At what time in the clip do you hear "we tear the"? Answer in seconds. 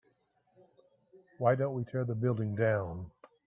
1.75-2.15